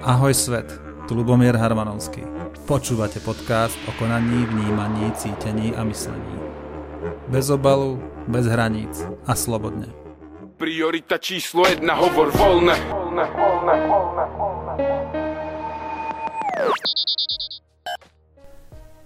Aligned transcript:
Ahoj 0.00 0.34
svet, 0.34 0.66
tu 1.08 1.14
Lubomír 1.14 1.54
Harmanovský. 1.56 2.24
Počúvate 2.66 3.20
podcast 3.20 3.76
o 3.84 3.92
konaní, 3.98 4.46
vnímaní, 4.46 5.12
cítení 5.12 5.76
a 5.76 5.84
myslení. 5.84 6.38
Bez 7.28 7.50
obalu, 7.50 8.00
bez 8.26 8.46
hraníc 8.46 9.06
a 9.26 9.34
slobodne. 9.34 9.90
Priorita 10.56 11.16
číslo 11.16 11.64
jedna, 11.68 11.96
hovor 11.96 12.32
voľne. 12.32 12.76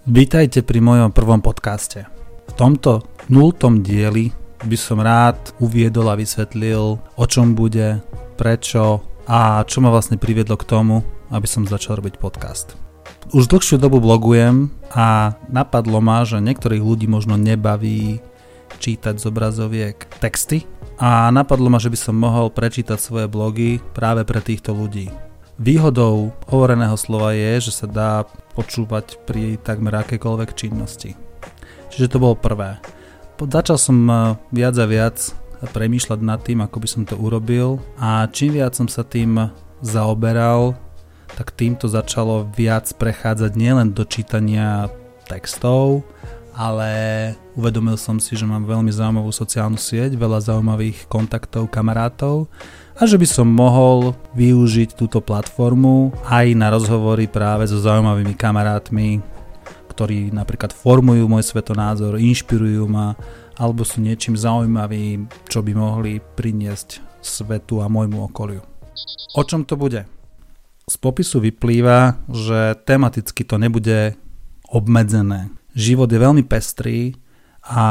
Vítajte 0.04 0.60
pri 0.60 0.78
mojom 0.84 1.10
prvom 1.10 1.40
podcaste. 1.40 2.04
V 2.48 2.52
tomto 2.54 3.02
nultom 3.32 3.80
dieli 3.80 4.43
by 4.64 4.76
som 4.80 4.98
rád 5.04 5.36
uviedol 5.60 6.08
a 6.08 6.16
vysvetlil, 6.16 6.96
o 6.96 7.24
čom 7.28 7.52
bude, 7.52 8.00
prečo, 8.40 9.04
a 9.29 9.64
čo 9.64 9.84
ma 9.84 9.93
vlastne 9.93 10.16
priviedlo 10.16 10.56
k 10.56 10.68
tomu, 10.68 11.04
aby 11.29 11.44
som 11.44 11.68
začal 11.68 12.00
robiť 12.00 12.16
podcast. 12.16 12.76
Už 13.32 13.48
dlhšiu 13.48 13.80
dobu 13.80 14.00
blogujem 14.00 14.68
a 14.92 15.36
napadlo 15.48 16.00
ma, 16.00 16.25
že 16.29 16.44
niektorých 16.44 16.80
ľudí 16.80 17.08
možno 17.08 17.40
nebaví 17.40 18.20
čítať 18.80 19.16
z 19.16 19.25
obrazoviek 19.29 19.96
texty 20.20 20.68
a 21.00 21.32
napadlo 21.32 21.72
ma, 21.72 21.81
že 21.81 21.89
by 21.92 21.98
som 21.98 22.17
mohol 22.17 22.53
prečítať 22.53 23.00
svoje 23.00 23.26
blogy 23.28 23.81
práve 23.96 24.28
pre 24.28 24.44
týchto 24.44 24.76
ľudí. 24.76 25.08
Výhodou 25.54 26.34
hovoreného 26.50 26.98
slova 26.98 27.31
je, 27.32 27.70
že 27.70 27.72
sa 27.72 27.86
dá 27.86 28.26
počúvať 28.58 29.22
pri 29.22 29.56
takmer 29.62 29.94
akékoľvek 30.03 30.50
činnosti. 30.53 31.14
Čiže 31.94 32.11
to 32.11 32.19
bolo 32.19 32.34
prvé. 32.34 32.83
Začal 33.34 33.78
som 33.78 33.98
eh, 34.06 34.16
viac 34.55 34.74
a 34.78 34.86
viac 34.86 35.19
premýšľať 35.64 36.20
nad 36.20 36.41
tým, 36.44 36.61
ako 36.61 36.77
by 36.77 36.88
som 36.88 37.02
to 37.08 37.16
urobil. 37.16 37.80
A 37.97 38.28
čím 38.28 38.61
viac 38.61 38.77
som 38.77 38.84
sa 38.84 39.00
tým 39.00 39.48
zaoberal, 39.80 40.77
tak 41.34 41.56
týmto 41.56 41.89
začalo 41.91 42.47
viac 42.53 42.92
prechádzať 42.94 43.53
nielen 43.56 43.97
do 43.97 44.05
čítania 44.06 44.92
textov, 45.27 46.05
ale 46.55 47.33
uvedomil 47.59 47.98
som 47.98 48.22
si, 48.22 48.39
že 48.39 48.47
mám 48.47 48.62
veľmi 48.69 48.92
zaujímavú 48.94 49.34
sociálnu 49.34 49.81
sieť, 49.81 50.14
veľa 50.14 50.39
zaujímavých 50.44 51.11
kontaktov, 51.11 51.66
kamarátov 51.72 52.47
a 52.94 53.03
že 53.11 53.19
by 53.19 53.27
som 53.27 53.50
mohol 53.50 54.14
využiť 54.39 54.94
túto 54.94 55.19
platformu 55.19 56.14
aj 56.31 56.55
na 56.55 56.70
rozhovory 56.70 57.27
práve 57.27 57.66
so 57.66 57.83
zaujímavými 57.83 58.39
kamarátmi, 58.39 59.34
ktorí 59.95 60.34
napríklad 60.34 60.75
formujú 60.75 61.31
môj 61.31 61.47
svetonázor, 61.47 62.19
inšpirujú 62.19 62.91
ma 62.91 63.14
alebo 63.55 63.87
sú 63.87 64.03
niečím 64.03 64.34
zaujímavým, 64.34 65.31
čo 65.47 65.62
by 65.62 65.73
mohli 65.78 66.19
priniesť 66.19 66.98
svetu 67.23 67.78
a 67.78 67.87
môjmu 67.87 68.27
okoliu. 68.27 68.67
O 69.39 69.42
čom 69.47 69.62
to 69.62 69.78
bude? 69.78 70.03
Z 70.84 70.97
popisu 70.98 71.39
vyplýva, 71.41 72.19
že 72.28 72.75
tematicky 72.83 73.47
to 73.47 73.56
nebude 73.56 74.19
obmedzené. 74.69 75.55
Život 75.78 76.11
je 76.11 76.19
veľmi 76.19 76.45
pestrý 76.45 77.15
a 77.65 77.87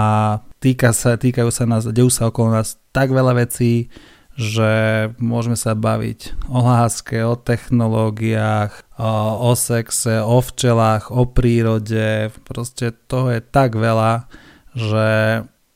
týka 0.60 0.94
sa, 0.94 1.18
týkajú 1.18 1.50
sa 1.50 1.66
nás, 1.66 1.88
dejú 1.90 2.12
sa 2.12 2.30
okolo 2.30 2.54
nás 2.54 2.78
tak 2.94 3.10
veľa 3.10 3.48
vecí, 3.48 3.90
že 4.34 4.72
môžeme 5.22 5.54
sa 5.54 5.78
baviť 5.78 6.50
o 6.50 6.66
láske, 6.66 7.22
o 7.22 7.38
technológiách, 7.38 8.82
o, 8.98 9.54
sexe, 9.54 10.26
o 10.26 10.42
včelách, 10.42 11.14
o 11.14 11.30
prírode. 11.30 12.34
Proste 12.42 12.98
toho 13.06 13.30
je 13.30 13.42
tak 13.46 13.78
veľa, 13.78 14.26
že 14.74 15.08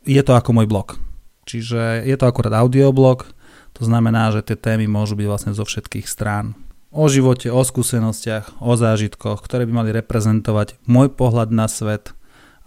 je 0.09 0.21
to 0.25 0.33
ako 0.33 0.57
môj 0.57 0.65
blog. 0.65 0.97
Čiže 1.45 2.03
je 2.03 2.15
to 2.17 2.25
akurát 2.25 2.57
audioblog, 2.57 3.29
to 3.77 3.85
znamená, 3.85 4.33
že 4.33 4.41
tie 4.41 4.57
témy 4.57 4.89
môžu 4.89 5.13
byť 5.13 5.27
vlastne 5.29 5.53
zo 5.53 5.61
všetkých 5.61 6.09
strán. 6.09 6.57
O 6.89 7.05
živote, 7.05 7.53
o 7.53 7.61
skúsenostiach, 7.61 8.57
o 8.57 8.73
zážitkoch, 8.73 9.45
ktoré 9.45 9.69
by 9.69 9.73
mali 9.85 9.89
reprezentovať 9.93 10.81
môj 10.89 11.13
pohľad 11.13 11.53
na 11.53 11.69
svet 11.69 12.17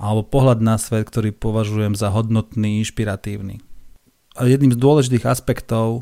alebo 0.00 0.25
pohľad 0.25 0.65
na 0.65 0.81
svet, 0.81 1.04
ktorý 1.12 1.36
považujem 1.36 1.92
za 1.92 2.09
hodnotný, 2.09 2.81
inšpiratívny. 2.81 3.60
Jedným 4.41 4.73
z 4.73 4.81
dôležitých 4.81 5.28
aspektov 5.28 6.01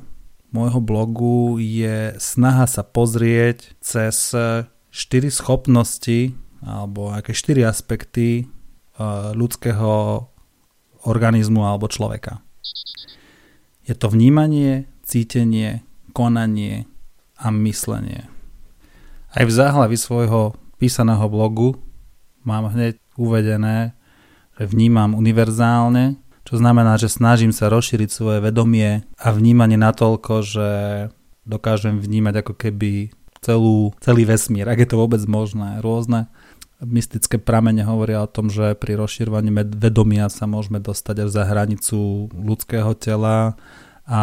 môjho 0.54 0.78
blogu 0.78 1.58
je 1.58 2.14
snaha 2.22 2.70
sa 2.70 2.86
pozrieť 2.86 3.74
cez 3.82 4.30
štyri 4.94 5.28
schopnosti 5.28 6.32
alebo 6.62 7.10
aké 7.10 7.34
štyri 7.34 7.66
aspekty 7.66 8.44
eh, 8.44 9.30
ľudského 9.34 10.22
organizmu 11.06 11.62
alebo 11.62 11.90
človeka. 11.90 12.42
Je 13.86 13.96
to 13.96 14.12
vnímanie, 14.12 14.84
cítenie, 15.06 15.82
konanie 16.12 16.84
a 17.40 17.48
myslenie. 17.48 18.28
Aj 19.32 19.44
v 19.46 19.52
záhlavi 19.52 19.96
svojho 19.96 20.58
písaného 20.76 21.24
blogu 21.30 21.78
mám 22.44 22.68
hneď 22.68 23.00
uvedené, 23.16 23.96
že 24.58 24.64
vnímam 24.68 25.16
univerzálne, 25.16 26.20
čo 26.48 26.56
znamená, 26.56 26.96
že 26.96 27.12
snažím 27.12 27.52
sa 27.52 27.68
rozšíriť 27.68 28.08
svoje 28.08 28.38
vedomie 28.40 29.04
a 29.20 29.28
vnímanie 29.36 29.76
natoľko, 29.76 30.40
že 30.40 30.70
dokážem 31.44 32.00
vnímať 32.00 32.40
ako 32.40 32.54
keby 32.56 33.12
celú, 33.44 33.92
celý 34.00 34.24
vesmír, 34.24 34.64
ak 34.64 34.80
je 34.80 34.88
to 34.88 34.96
vôbec 34.96 35.20
možné, 35.28 35.84
rôzne 35.84 36.32
mystické 36.80 37.42
pramene 37.42 37.82
hovoria 37.82 38.22
o 38.22 38.30
tom, 38.30 38.46
že 38.48 38.78
pri 38.78 38.94
rozširovaní 38.94 39.50
vedomia 39.76 40.30
sa 40.30 40.46
môžeme 40.46 40.78
dostať 40.78 41.26
až 41.26 41.30
za 41.34 41.44
hranicu 41.44 42.30
ľudského 42.30 42.94
tela 42.94 43.58
a 44.06 44.22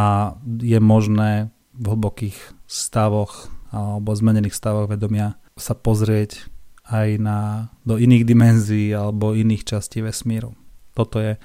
je 0.64 0.80
možné 0.80 1.52
v 1.76 1.86
hlbokých 1.92 2.38
stavoch 2.66 3.52
alebo 3.76 4.16
zmenených 4.16 4.56
stavoch 4.56 4.88
vedomia 4.88 5.36
sa 5.60 5.76
pozrieť 5.76 6.48
aj 6.88 7.20
na, 7.20 7.40
do 7.84 8.00
iných 8.00 8.24
dimenzií 8.24 8.96
alebo 8.96 9.36
iných 9.36 9.68
častí 9.68 10.00
vesmíru. 10.00 10.56
Toto 10.96 11.20
je 11.20 11.36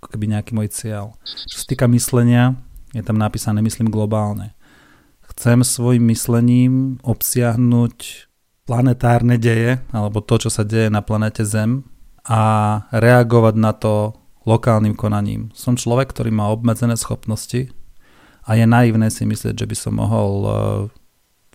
ako 0.00 0.16
keby 0.16 0.32
nejaký 0.32 0.56
môj 0.56 0.72
cieľ. 0.72 1.12
Čo 1.52 1.56
sa 1.60 1.66
týka 1.68 1.84
myslenia, 1.92 2.56
je 2.96 3.04
tam 3.04 3.20
napísané 3.20 3.60
myslím 3.60 3.92
globálne. 3.92 4.56
Chcem 5.28 5.60
svojim 5.62 6.02
myslením 6.08 6.98
obsiahnuť 7.04 8.26
planetárne 8.64 9.36
deje, 9.36 9.84
alebo 9.92 10.24
to, 10.24 10.48
čo 10.48 10.50
sa 10.50 10.64
deje 10.64 10.88
na 10.88 11.04
planete 11.04 11.44
Zem 11.44 11.84
a 12.24 12.40
reagovať 12.94 13.54
na 13.60 13.72
to 13.76 14.16
lokálnym 14.48 14.96
konaním. 14.96 15.52
Som 15.52 15.76
človek, 15.76 16.16
ktorý 16.16 16.32
má 16.32 16.48
obmedzené 16.48 16.96
schopnosti 16.96 17.68
a 18.46 18.56
je 18.56 18.64
naivné 18.64 19.12
si 19.12 19.28
myslieť, 19.28 19.52
že 19.52 19.68
by 19.68 19.76
som 19.76 20.00
mohol 20.00 20.30
e, 20.40 20.50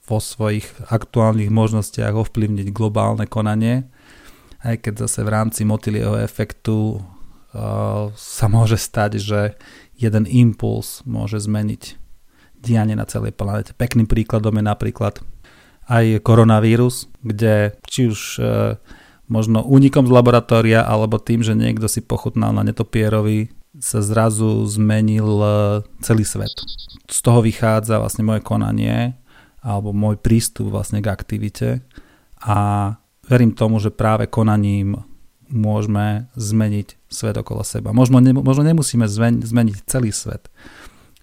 vo 0.05 0.19
svojich 0.21 0.69
aktuálnych 0.93 1.49
možnostiach 1.49 2.13
ovplyvniť 2.13 2.69
globálne 2.69 3.25
konanie, 3.25 3.89
aj 4.61 4.85
keď 4.85 5.09
zase 5.09 5.25
v 5.25 5.33
rámci 5.33 5.61
motylieho 5.65 6.19
efektu 6.21 7.01
sa 8.15 8.45
môže 8.51 8.75
stať, 8.75 9.11
že 9.17 9.39
jeden 9.95 10.27
impuls 10.27 10.99
môže 11.07 11.39
zmeniť 11.39 11.95
dianie 12.59 12.97
na 12.97 13.07
celej 13.07 13.37
planete. 13.37 13.71
Pekným 13.77 14.09
príkladom 14.09 14.57
je 14.59 14.65
napríklad 14.65 15.21
aj 15.85 16.25
koronavírus, 16.25 17.05
kde 17.21 17.77
či 17.85 18.09
už 18.09 18.41
e, 18.41 18.43
možno 19.29 19.61
únikom 19.61 20.09
z 20.09 20.11
laboratória 20.11 20.81
alebo 20.81 21.21
tým, 21.21 21.45
že 21.45 21.53
niekto 21.53 21.85
si 21.85 22.01
pochutnal 22.01 22.57
na 22.57 22.65
netopierovi, 22.65 23.53
sa 23.77 24.01
zrazu 24.01 24.65
zmenil 24.65 25.29
e, 25.29 25.49
celý 26.01 26.25
svet. 26.25 26.53
Z 27.05 27.21
toho 27.21 27.45
vychádza 27.45 28.01
vlastne 28.01 28.25
moje 28.25 28.41
konanie 28.41 29.13
alebo 29.61 29.93
môj 29.93 30.17
prístup 30.17 30.73
vlastne 30.73 31.05
k 31.05 31.09
aktivite 31.13 31.69
a 32.41 32.57
verím 33.29 33.53
tomu, 33.53 33.77
že 33.77 33.93
práve 33.93 34.25
konaním 34.25 35.05
môžeme 35.49 36.27
zmeniť 36.35 36.97
svet 37.09 37.35
okolo 37.37 37.61
seba. 37.61 37.93
Možno, 37.95 38.19
ne, 38.19 38.33
možno 38.33 38.65
nemusíme 38.65 39.05
zmeniť 39.41 39.85
celý 39.85 40.09
svet, 40.11 40.49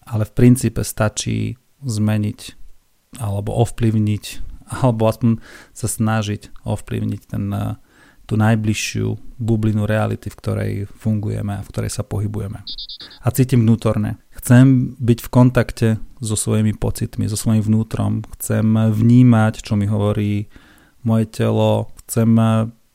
ale 0.07 0.27
v 0.27 0.33
princípe 0.33 0.83
stačí 0.83 1.57
zmeniť 1.83 2.59
alebo 3.21 3.53
ovplyvniť 3.61 4.53
alebo 4.81 5.05
aspoň 5.05 5.37
sa 5.77 5.89
snažiť 5.91 6.65
ovplyvniť 6.65 7.21
ten, 7.29 7.45
eh, 7.53 7.77
tú 8.25 8.41
najbližšiu 8.41 9.37
bublinu 9.37 9.85
reality, 9.85 10.33
v 10.33 10.39
ktorej 10.39 10.73
fungujeme 10.89 11.61
a 11.61 11.65
v 11.65 11.69
ktorej 11.69 11.93
sa 11.93 12.07
pohybujeme. 12.07 12.65
A 13.23 13.29
cítim 13.35 13.67
vnútorne. 13.67 14.17
Chcem 14.33 14.97
byť 14.97 15.19
v 15.21 15.29
kontakte 15.29 15.89
so 16.23 16.39
svojimi 16.39 16.73
pocitmi, 16.73 17.27
so 17.29 17.37
svojím 17.37 17.67
vnútrom. 17.67 18.23
Chcem 18.39 18.65
vnímať, 18.73 19.67
čo 19.67 19.75
mi 19.75 19.91
hovorí 19.91 20.49
moje 21.03 21.27
telo. 21.35 21.91
Chcem 22.07 22.31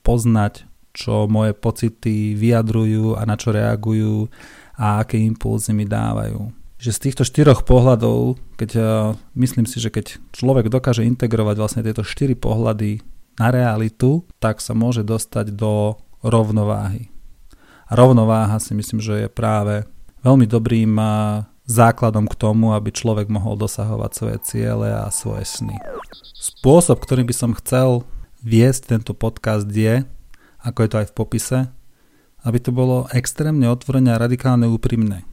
poznať, 0.02 0.64
čo 0.98 1.30
moje 1.30 1.54
pocity 1.54 2.34
vyjadrujú 2.34 3.14
a 3.14 3.22
na 3.30 3.38
čo 3.38 3.54
reagujú 3.54 4.26
a 4.82 5.06
aké 5.06 5.22
impulzy 5.22 5.78
mi 5.78 5.86
dávajú 5.86 6.58
že 6.78 6.94
z 6.94 7.10
týchto 7.10 7.26
štyroch 7.26 7.66
pohľadov, 7.66 8.38
keď 8.54 8.72
uh, 8.78 8.86
myslím 9.34 9.66
si, 9.66 9.82
že 9.82 9.90
keď 9.90 10.22
človek 10.30 10.70
dokáže 10.70 11.10
integrovať 11.10 11.56
vlastne 11.58 11.82
tieto 11.82 12.06
štyri 12.06 12.38
pohľady 12.38 13.02
na 13.42 13.50
realitu, 13.50 14.26
tak 14.38 14.62
sa 14.62 14.78
môže 14.78 15.02
dostať 15.02 15.58
do 15.58 15.98
rovnováhy. 16.22 17.10
A 17.90 17.98
rovnováha 17.98 18.62
si 18.62 18.78
myslím, 18.78 19.02
že 19.02 19.26
je 19.26 19.30
práve 19.30 19.90
veľmi 20.22 20.46
dobrým 20.46 20.94
uh, 21.02 21.50
základom 21.66 22.30
k 22.30 22.38
tomu, 22.38 22.78
aby 22.78 22.94
človek 22.94 23.26
mohol 23.26 23.58
dosahovať 23.58 24.12
svoje 24.14 24.38
ciele 24.46 24.94
a 24.94 25.10
svoje 25.10 25.50
sny. 25.50 25.76
Spôsob, 26.38 27.02
ktorým 27.02 27.26
by 27.26 27.36
som 27.36 27.58
chcel 27.58 28.06
viesť 28.46 28.94
tento 28.94 29.18
podcast 29.18 29.66
je, 29.66 30.06
ako 30.68 30.80
je 30.84 30.90
to 30.92 31.00
aj 31.00 31.08
v 31.08 31.16
popise, 31.16 31.60
aby 32.44 32.58
to 32.60 32.76
bolo 32.76 33.08
extrémne 33.16 33.66
otvorené 33.72 34.14
a 34.14 34.22
radikálne 34.22 34.68
úprimné. 34.68 35.24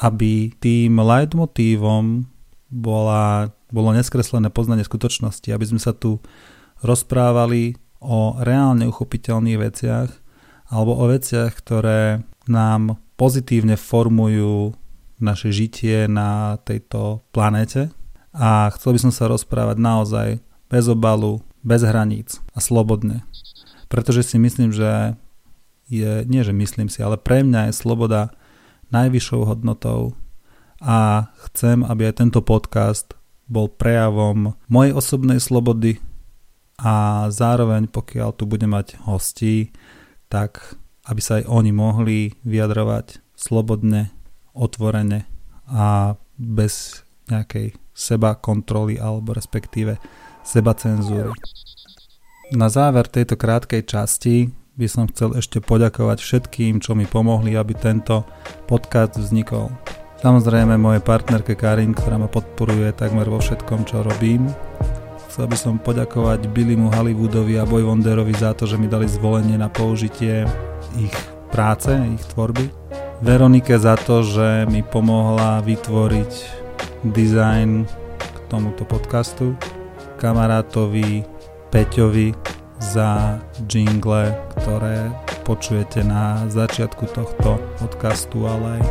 Aby 0.00 0.56
tým 0.56 0.96
leitmotívom 0.96 2.24
bola, 2.72 3.52
bolo 3.68 3.92
neskreslené 3.92 4.48
poznanie 4.48 4.84
skutočnosti, 4.84 5.48
aby 5.52 5.64
sme 5.64 5.80
sa 5.80 5.92
tu 5.92 6.18
rozprávali 6.80 7.76
o 8.00 8.36
reálne 8.40 8.88
uchopiteľných 8.88 9.58
veciach 9.60 10.10
alebo 10.72 10.98
o 10.98 11.04
veciach, 11.08 11.52
ktoré 11.52 12.24
nám 12.50 13.00
pozitívne 13.16 13.78
formujú 13.80 14.76
naše 15.16 15.48
žitie 15.48 16.04
na 16.10 16.60
tejto 16.60 17.24
planete 17.32 17.88
a 18.36 18.68
chcel 18.76 18.92
by 18.92 19.08
som 19.08 19.12
sa 19.14 19.32
rozprávať 19.32 19.76
naozaj 19.80 20.28
bez 20.68 20.84
obalu, 20.92 21.40
bez 21.64 21.80
hraníc 21.80 22.36
a 22.52 22.60
slobodne. 22.60 23.24
Pretože 23.86 24.26
si 24.26 24.36
myslím, 24.38 24.74
že 24.74 25.14
je, 25.86 26.26
nie 26.26 26.42
že 26.42 26.50
myslím 26.50 26.90
si, 26.90 26.98
ale 27.02 27.14
pre 27.18 27.46
mňa 27.46 27.70
je 27.70 27.74
sloboda 27.78 28.34
najvyššou 28.90 29.46
hodnotou 29.46 30.18
a 30.82 31.30
chcem, 31.50 31.86
aby 31.86 32.10
aj 32.10 32.22
tento 32.22 32.42
podcast 32.42 33.14
bol 33.46 33.70
prejavom 33.70 34.58
mojej 34.66 34.92
osobnej 34.92 35.38
slobody 35.38 36.02
a 36.76 37.26
zároveň 37.30 37.88
pokiaľ 37.88 38.30
tu 38.34 38.44
budem 38.44 38.74
mať 38.74 38.98
hostí, 39.06 39.70
tak 40.26 40.76
aby 41.06 41.20
sa 41.22 41.38
aj 41.40 41.44
oni 41.46 41.70
mohli 41.70 42.34
vyjadrovať 42.42 43.22
slobodne, 43.38 44.10
otvorene 44.52 45.24
a 45.70 46.18
bez 46.36 47.06
nejakej 47.30 47.78
seba 47.96 48.36
kontroly 48.36 48.98
alebo 48.98 49.32
respektíve 49.32 49.96
seba 50.42 50.74
cenzúry. 50.74 51.32
Na 52.54 52.70
záver 52.70 53.10
tejto 53.10 53.34
krátkej 53.34 53.82
časti 53.82 54.54
by 54.78 54.86
som 54.86 55.10
chcel 55.10 55.34
ešte 55.34 55.58
poďakovať 55.58 56.22
všetkým, 56.22 56.78
čo 56.78 56.94
mi 56.94 57.02
pomohli, 57.02 57.58
aby 57.58 57.74
tento 57.74 58.22
podcast 58.70 59.18
vznikol. 59.18 59.66
Samozrejme 60.22 60.78
mojej 60.78 61.02
partnerke 61.02 61.58
Karin, 61.58 61.90
ktorá 61.90 62.22
ma 62.22 62.30
podporuje 62.30 62.94
takmer 62.94 63.26
vo 63.26 63.42
všetkom, 63.42 63.82
čo 63.90 64.06
robím. 64.06 64.46
Chcel 65.26 65.50
by 65.50 65.58
som 65.58 65.82
poďakovať 65.82 66.46
Billymu 66.54 66.86
Hollywoodovi 66.94 67.58
a 67.58 67.66
Boy 67.66 67.82
Wonderovi 67.82 68.38
za 68.38 68.54
to, 68.54 68.62
že 68.62 68.78
mi 68.78 68.86
dali 68.86 69.10
zvolenie 69.10 69.58
na 69.58 69.66
použitie 69.66 70.46
ich 70.94 71.16
práce, 71.50 71.90
ich 71.90 72.22
tvorby. 72.30 72.70
Veronike 73.26 73.74
za 73.74 73.98
to, 73.98 74.22
že 74.22 74.70
mi 74.70 74.86
pomohla 74.86 75.66
vytvoriť 75.66 76.32
design 77.10 77.90
k 78.22 78.36
tomuto 78.46 78.86
podcastu. 78.86 79.58
Kamarátovi 80.22 81.35
Peťovi 81.70 82.34
za 82.78 83.40
jingle, 83.68 84.34
ktoré 84.58 85.10
počujete 85.46 86.02
na 86.02 86.44
začiatku 86.50 87.06
tohto 87.10 87.60
podcastu, 87.78 88.44
ale 88.44 88.78
aj 88.78 88.82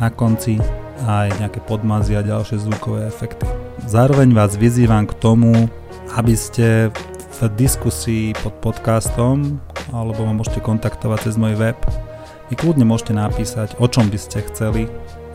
na 0.00 0.08
konci 0.10 0.58
aj 1.04 1.36
nejaké 1.42 1.60
podmazy 1.66 2.16
a 2.16 2.22
ďalšie 2.24 2.64
zvukové 2.64 3.06
efekty. 3.06 3.44
Zároveň 3.84 4.32
vás 4.32 4.56
vyzývam 4.56 5.04
k 5.04 5.14
tomu, 5.18 5.68
aby 6.16 6.34
ste 6.38 6.88
v 7.34 7.38
diskusii 7.58 8.32
pod 8.40 8.54
podcastom 8.62 9.58
alebo 9.92 10.24
ma 10.24 10.32
môžete 10.32 10.62
kontaktovať 10.64 11.28
cez 11.28 11.34
môj 11.36 11.58
web. 11.58 11.76
Vy 12.48 12.54
kľudne 12.56 12.86
môžete 12.86 13.12
napísať, 13.12 13.74
o 13.82 13.86
čom 13.90 14.08
by 14.08 14.18
ste 14.20 14.44
chceli, 14.52 14.88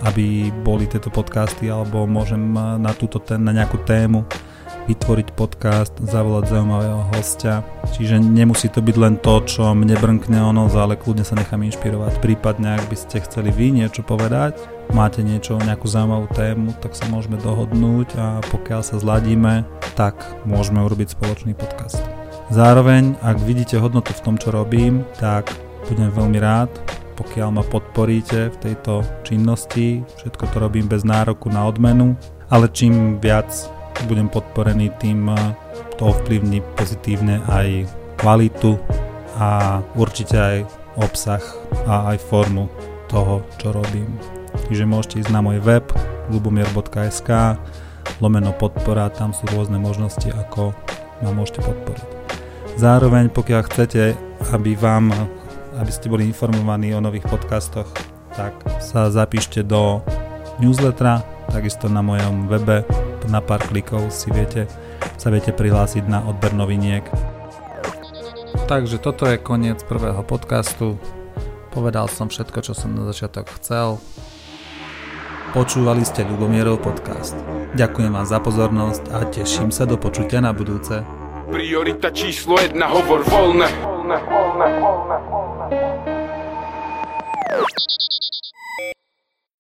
aby 0.07 0.49
boli 0.63 0.87
tieto 0.87 1.11
podcasty, 1.11 1.67
alebo 1.67 2.07
môžem 2.07 2.39
na, 2.55 2.91
túto, 2.95 3.19
na 3.35 3.51
nejakú 3.51 3.81
tému 3.83 4.23
vytvoriť 4.87 5.35
podcast, 5.35 5.93
zavolať 5.99 6.53
zaujímavého 6.53 7.03
hostia. 7.11 7.65
Čiže 7.91 8.21
nemusí 8.21 8.71
to 8.71 8.79
byť 8.79 8.95
len 8.95 9.15
to, 9.19 9.43
čo 9.43 9.73
mne 9.75 9.97
brnkne 9.99 10.39
o 10.45 10.51
nos, 10.55 10.77
ale 10.77 10.95
kľudne 10.95 11.27
sa 11.27 11.35
nechám 11.35 11.65
inšpirovať. 11.65 12.21
Prípadne, 12.23 12.79
ak 12.79 12.87
by 12.87 12.95
ste 12.95 13.19
chceli 13.25 13.51
vy 13.51 13.75
niečo 13.75 14.05
povedať, 14.05 14.55
máte 14.95 15.21
niečo, 15.25 15.59
nejakú 15.59 15.85
zaujímavú 15.89 16.29
tému, 16.31 16.73
tak 16.79 16.95
sa 16.95 17.05
môžeme 17.11 17.35
dohodnúť 17.41 18.07
a 18.15 18.25
pokiaľ 18.49 18.81
sa 18.81 18.95
zladíme, 19.01 19.67
tak 19.93 20.15
môžeme 20.47 20.81
urobiť 20.85 21.13
spoločný 21.13 21.53
podcast. 21.57 22.01
Zároveň, 22.49 23.13
ak 23.21 23.37
vidíte 23.45 23.77
hodnotu 23.77 24.09
v 24.09 24.23
tom, 24.25 24.35
čo 24.41 24.49
robím, 24.49 25.05
tak 25.21 25.53
budem 25.85 26.09
veľmi 26.09 26.39
rád, 26.41 26.73
pokiaľ 27.13 27.49
ma 27.53 27.63
podporíte 27.67 28.49
v 28.49 28.57
tejto 28.57 29.05
činnosti. 29.21 30.01
Všetko 30.17 30.43
to 30.49 30.57
robím 30.57 30.89
bez 30.89 31.05
nároku 31.05 31.51
na 31.53 31.67
odmenu, 31.69 32.17
ale 32.49 32.71
čím 32.73 33.21
viac 33.21 33.51
budem 34.07 34.29
podporený, 34.29 34.93
tým 35.01 35.31
eh, 35.33 35.55
to 35.99 36.15
ovplyvní 36.15 36.63
pozitívne 36.79 37.43
aj 37.49 37.89
kvalitu 38.19 38.79
a 39.39 39.79
určite 39.95 40.35
aj 40.35 40.57
obsah 40.99 41.43
a 41.87 42.11
aj 42.13 42.17
formu 42.19 42.67
toho, 43.07 43.43
čo 43.57 43.71
robím. 43.71 44.07
Čiže 44.67 44.85
môžete 44.85 45.15
ísť 45.23 45.31
na 45.31 45.39
môj 45.39 45.63
web 45.63 45.85
lubomier.sk 46.29 47.29
lomeno 48.19 48.51
podpora, 48.51 49.07
tam 49.09 49.31
sú 49.31 49.47
rôzne 49.55 49.79
možnosti, 49.79 50.27
ako 50.27 50.75
ma 51.23 51.31
môžete 51.31 51.63
podporiť. 51.63 52.07
Zároveň, 52.79 53.31
pokiaľ 53.31 53.61
chcete, 53.67 54.15
aby 54.55 54.75
vám, 54.75 55.11
aby 55.79 55.91
ste 55.91 56.11
boli 56.11 56.27
informovaní 56.27 56.95
o 56.95 57.03
nových 57.03 57.27
podcastoch, 57.27 57.87
tak 58.35 58.55
sa 58.79 59.11
zapíšte 59.11 59.63
do 59.63 60.03
newslettera, 60.63 61.23
takisto 61.51 61.91
na 61.91 61.99
mojom 61.99 62.47
webe 62.47 62.87
na 63.27 63.43
pár 63.43 63.59
klikov 63.67 64.07
si 64.13 64.31
viete, 64.31 64.69
sa 65.19 65.27
viete 65.33 65.51
prihlásiť 65.51 66.07
na 66.07 66.23
odber 66.23 66.55
noviniek. 66.55 67.03
Takže 68.69 69.01
toto 69.01 69.25
je 69.25 69.41
koniec 69.41 69.81
prvého 69.83 70.21
podcastu. 70.21 70.95
Povedal 71.73 72.05
som 72.07 72.29
všetko, 72.29 72.61
čo 72.61 72.77
som 72.77 72.93
na 72.93 73.03
začiatok 73.09 73.49
chcel. 73.57 73.97
Počúvali 75.49 76.05
ste 76.05 76.21
Ľubomierov 76.21 76.77
podcast. 76.77 77.33
Ďakujem 77.73 78.13
vám 78.13 78.27
za 78.29 78.37
pozornosť 78.37 79.03
a 79.09 79.25
teším 79.25 79.73
sa 79.73 79.89
do 79.89 79.97
počutia 79.97 80.37
na 80.45 80.53
budúce. 80.53 81.01
Priorita 81.49 82.13
číslo 82.13 82.61
jedna, 82.61 82.85
hovor 82.85 83.25
voľne. 83.25 83.65
voľne, 83.81 84.17
voľne, 84.29 84.67
voľne, 84.77 85.17
voľne. 85.25 85.67